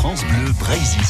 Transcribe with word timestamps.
France 0.00 0.24
Bleu 0.24 0.52
Brésil. 0.58 1.00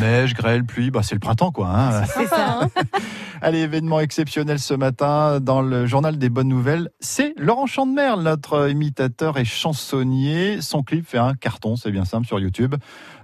Neige, 0.00 0.34
grêle, 0.34 0.64
pluie, 0.64 0.90
bah 0.90 1.00
c'est 1.02 1.14
le 1.14 1.20
printemps 1.20 1.52
quoi. 1.52 1.68
Hein. 1.68 2.04
C'est 2.06 2.26
ça. 2.26 2.60
hein. 2.62 2.68
Allez, 3.42 3.60
événement 3.60 4.00
exceptionnel 4.00 4.58
ce 4.58 4.74
matin 4.74 5.38
dans 5.40 5.62
le 5.62 5.86
journal 5.86 6.18
des 6.18 6.28
bonnes 6.28 6.48
nouvelles. 6.48 6.90
C'est 7.00 7.34
Laurent 7.36 7.66
Chandemerle, 7.66 8.22
notre 8.22 8.68
imitateur 8.68 9.38
et 9.38 9.44
chansonnier. 9.44 10.60
Son 10.60 10.82
clip 10.82 11.08
fait 11.08 11.18
un 11.18 11.34
carton, 11.34 11.76
c'est 11.76 11.90
bien 11.90 12.04
simple, 12.04 12.26
sur 12.26 12.38
YouTube. 12.40 12.74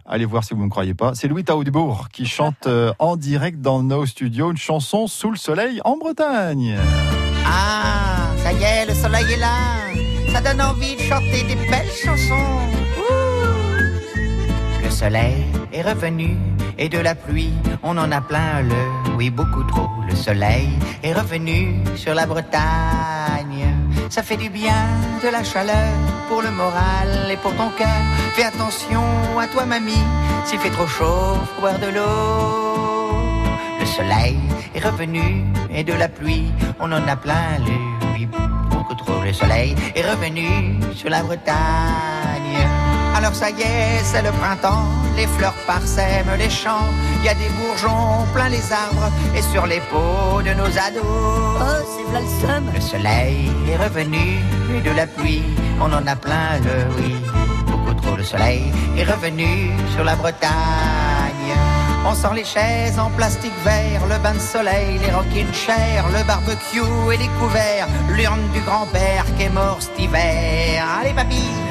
Allez 0.07 0.25
voir 0.25 0.43
si 0.45 0.55
vous 0.55 0.61
ne 0.61 0.67
me 0.67 0.71
croyez 0.71 0.95
pas. 0.95 1.13
C'est 1.15 1.29
Louis 1.29 1.45
Taudebourg 1.45 2.09
qui 2.13 2.25
chante 2.27 2.67
euh, 2.67 2.93
en 2.99 3.17
direct 3.17 3.61
dans 3.61 3.83
nos 3.83 4.07
studios 4.07 4.51
une 4.51 4.57
chanson 4.57 5.07
sous 5.07 5.31
le 5.31 5.37
soleil 5.37 5.81
en 5.85 5.97
Bretagne. 5.97 6.77
Ah, 7.45 8.31
ça 8.43 8.53
y 8.53 8.63
est, 8.63 8.87
le 8.87 8.95
soleil 8.95 9.33
est 9.33 9.39
là. 9.39 10.33
Ça 10.33 10.41
donne 10.41 10.61
envie 10.61 10.95
de 10.97 11.01
chanter 11.03 11.43
des 11.43 11.57
belles 11.57 11.91
chansons. 12.05 12.35
Ouh. 12.99 13.28
Le 14.99 15.05
soleil 15.05 15.45
est 15.73 15.83
revenu 15.83 16.37
et 16.77 16.89
de 16.89 16.99
la 16.99 17.15
pluie, 17.15 17.53
on 17.85 17.97
en 17.99 18.11
a 18.11 18.21
plein 18.21 18.63
le, 18.63 19.15
oui 19.17 19.31
beaucoup 19.31 19.63
trop. 19.63 19.89
Le 20.09 20.17
soleil 20.17 20.71
est 21.05 21.13
revenu 21.13 21.85
sur 21.95 22.15
la 22.15 22.27
Bretagne. 22.27 23.77
Ça 24.11 24.25
fait 24.25 24.37
du 24.37 24.51
bien, 24.51 24.89
de 25.23 25.29
la 25.29 25.45
chaleur 25.45 25.95
pour 26.29 26.43
le 26.43 26.51
moral 26.51 27.31
et 27.31 27.37
pour 27.37 27.55
ton 27.55 27.71
cœur. 27.79 28.03
Fais 28.35 28.43
attention 28.43 29.39
à 29.39 29.47
toi, 29.47 29.67
mamie. 29.67 30.05
S'il 30.45 30.59
fait 30.59 30.71
trop 30.71 30.89
chaud, 30.89 31.37
faut 31.55 31.61
boire 31.61 31.79
de 31.79 31.91
l'eau. 31.95 33.23
Le 33.79 33.87
soleil 33.87 34.37
est 34.75 34.85
revenu 34.85 35.45
et 35.71 35.85
de 35.85 35.93
la 35.93 36.09
pluie, 36.09 36.51
on 36.81 36.91
en 36.91 37.07
a 37.07 37.15
plein 37.15 37.59
le 37.65 38.15
oui, 38.15 38.27
beaucoup 38.27 38.97
trop. 38.97 39.23
Le 39.23 39.33
soleil 39.33 39.77
est 39.95 40.03
revenu 40.03 40.81
sur 40.93 41.09
la 41.09 41.23
Bretagne. 41.23 42.78
Alors 43.19 43.35
ça 43.35 43.51
y 43.51 43.63
est, 43.63 44.05
c'est 44.05 44.23
le 44.23 44.31
printemps, 44.31 44.87
les 45.17 45.27
fleurs 45.27 45.57
parsèment 45.67 46.37
les 46.39 46.49
champs, 46.49 46.89
il 47.19 47.25
y 47.25 47.29
a 47.29 47.35
des 47.35 47.49
bourgeons 47.59 48.25
plein 48.33 48.49
les 48.49 48.63
arbres 48.73 49.11
et 49.35 49.43
sur 49.43 49.67
les 49.67 49.81
peaux 49.91 50.41
de 50.41 50.55
nos 50.55 50.71
ados. 50.87 51.03
Oh, 51.03 51.83
c'est 51.93 52.09
v'là 52.09 52.21
le 52.21 52.27
seum. 52.41 52.65
Le 52.73 52.81
soleil 52.81 53.51
est 53.69 53.77
revenu 53.77 54.39
et 54.73 54.81
de 54.89 54.93
la 54.95 55.09
pluie, 55.09 55.43
on 55.81 55.93
en 55.93 56.07
a 56.07 56.15
plein 56.15 56.61
le 56.63 56.95
oui, 56.97 57.17
beaucoup 57.67 57.93
trop. 57.95 58.15
Le 58.15 58.23
soleil 58.23 58.73
est 58.97 59.05
revenu 59.05 59.73
sur 59.97 60.05
la 60.05 60.15
Bretagne. 60.15 61.57
On 62.07 62.15
sent 62.15 62.35
les 62.37 62.45
chaises 62.45 63.01
en 63.01 63.11
plastique 63.11 63.59
vert, 63.65 64.07
le 64.09 64.17
bain 64.23 64.35
de 64.35 64.39
soleil, 64.39 64.97
les 65.05 65.11
rocking 65.11 65.53
chairs, 65.53 66.07
le 66.17 66.23
barbecue 66.23 67.13
et 67.13 67.17
les 67.17 67.31
couverts, 67.41 67.89
l'urne 68.11 68.49
du 68.55 68.61
grand-père 68.61 69.25
qui 69.37 69.43
est 69.43 69.51
mort 69.51 69.79
cet 69.81 69.99
hiver. 69.99 70.87
Allez 71.01 71.13
papy 71.13 71.68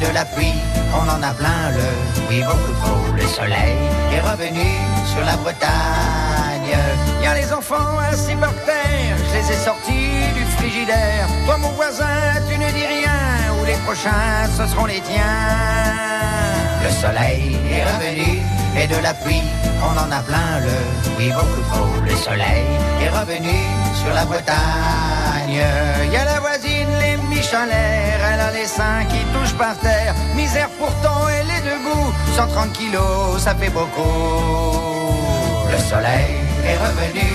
de 0.00 0.12
la 0.14 0.24
pluie, 0.24 0.54
on 0.94 1.08
en 1.08 1.22
a 1.22 1.32
plein 1.34 1.70
le, 1.76 1.88
oui 2.28 2.42
beaucoup 2.42 2.74
trop. 2.82 3.12
Le 3.14 3.26
soleil 3.26 3.76
est 4.12 4.20
revenu 4.20 4.68
sur 5.12 5.24
la 5.24 5.36
Bretagne. 5.36 6.76
Y 7.22 7.26
a 7.26 7.34
les 7.34 7.52
enfants 7.52 7.98
assis 8.10 8.36
par 8.36 8.54
terre, 8.64 9.16
je 9.28 9.36
les 9.36 9.52
ai 9.52 9.56
sortis 9.56 10.32
du 10.34 10.44
frigidaire. 10.56 11.26
Toi 11.46 11.58
mon 11.58 11.72
voisin, 11.72 12.06
tu 12.48 12.56
ne 12.58 12.68
dis 12.70 12.86
rien, 12.86 13.20
ou 13.60 13.64
les 13.66 13.78
prochains 13.86 14.48
ce 14.56 14.66
seront 14.66 14.86
les 14.86 15.00
tiens. 15.00 16.00
Le 16.82 16.90
soleil 16.90 17.58
est 17.70 17.84
revenu 17.84 18.42
et 18.78 18.86
de 18.86 19.02
la 19.02 19.12
pluie, 19.14 19.42
on 19.82 19.98
en 19.98 20.10
a 20.10 20.20
plein 20.22 20.60
le, 20.64 20.76
oui 21.18 21.30
beaucoup 21.30 21.62
trop. 21.70 21.90
Le 22.04 22.16
soleil 22.16 22.66
est 23.02 23.10
revenu 23.10 23.56
sur 24.00 24.14
la 24.14 24.24
Bretagne. 24.24 25.60
Y 26.12 26.16
a 26.16 26.24
la 26.24 26.40
voisine, 26.40 26.88
les 27.00 27.16
Michelin, 27.28 27.66
elle 28.32 28.40
a 28.40 28.50
les 28.52 28.66
seins 28.66 29.04
qui 29.08 29.22
Misère 30.34 30.70
pourtant, 30.78 31.28
elle 31.28 31.50
est 31.50 31.60
debout, 31.60 32.12
130 32.34 32.72
kilos, 32.72 33.38
ça 33.38 33.54
fait 33.54 33.68
beaucoup. 33.68 35.14
Le 35.70 35.78
soleil 35.78 36.40
est 36.64 36.76
revenu 36.76 37.28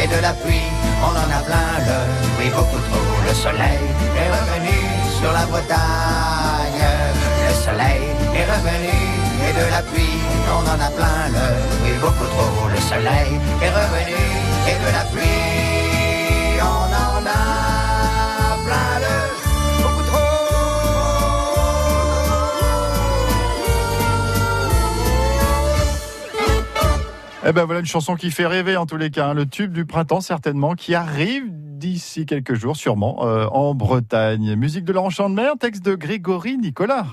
et 0.00 0.06
de 0.06 0.22
la 0.22 0.32
pluie, 0.32 0.70
on 1.02 1.10
en 1.10 1.30
a 1.38 1.42
plein 1.42 1.72
le, 1.86 1.98
oui 2.38 2.50
beaucoup 2.50 2.78
trop. 2.88 3.08
Le 3.26 3.34
soleil 3.34 3.82
est 4.16 4.30
revenu 4.30 4.78
sur 5.18 5.32
la 5.32 5.44
Bretagne. 5.46 6.86
Le 7.48 7.54
soleil 7.54 8.02
est 8.36 8.46
revenu 8.54 8.98
et 9.48 9.52
de 9.52 9.70
la 9.70 9.82
pluie, 9.82 10.20
on 10.54 10.64
en 10.72 10.80
a 10.80 10.90
plein 10.90 11.28
le, 11.34 11.46
oui 11.84 11.92
beaucoup 12.00 12.28
trop. 12.34 12.68
Le 12.68 12.80
soleil 12.80 13.40
est 13.60 13.70
revenu 13.70 14.21
Eh 27.44 27.52
ben 27.52 27.64
voilà 27.64 27.80
une 27.80 27.86
chanson 27.86 28.14
qui 28.14 28.30
fait 28.30 28.46
rêver 28.46 28.76
en 28.76 28.86
tous 28.86 28.96
les 28.96 29.10
cas. 29.10 29.28
hein. 29.28 29.34
Le 29.34 29.46
tube 29.46 29.72
du 29.72 29.84
printemps 29.84 30.20
certainement 30.20 30.74
qui 30.74 30.94
arrive 30.94 31.44
d'ici 31.50 32.24
quelques 32.24 32.54
jours 32.54 32.76
sûrement 32.76 33.26
euh, 33.26 33.46
en 33.46 33.74
Bretagne. 33.74 34.54
Musique 34.54 34.84
de 34.84 34.92
Laurent 34.92 35.10
Chandemer, 35.10 35.50
texte 35.58 35.84
de 35.84 35.96
Grégory 35.96 36.56
Nicolas. 36.56 37.06